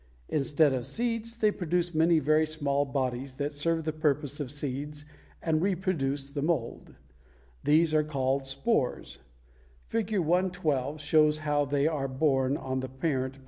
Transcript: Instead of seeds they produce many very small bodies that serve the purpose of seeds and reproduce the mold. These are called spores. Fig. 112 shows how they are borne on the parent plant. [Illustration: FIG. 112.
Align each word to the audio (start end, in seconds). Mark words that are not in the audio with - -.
Instead 0.29 0.73
of 0.73 0.83
seeds 0.83 1.37
they 1.37 1.51
produce 1.51 1.93
many 1.93 2.17
very 2.17 2.47
small 2.47 2.85
bodies 2.85 3.35
that 3.35 3.53
serve 3.53 3.83
the 3.83 3.93
purpose 3.93 4.39
of 4.39 4.49
seeds 4.49 5.05
and 5.43 5.61
reproduce 5.61 6.31
the 6.31 6.41
mold. 6.41 6.95
These 7.65 7.93
are 7.93 8.03
called 8.03 8.47
spores. 8.47 9.19
Fig. 9.85 10.17
112 10.17 10.99
shows 10.99 11.39
how 11.41 11.65
they 11.65 11.85
are 11.85 12.07
borne 12.07 12.57
on 12.57 12.79
the 12.79 12.89
parent 12.89 12.99
plant. 12.99 12.99
[Illustration: 12.99 13.31
FIG. 13.31 13.35
112. 13.35 13.39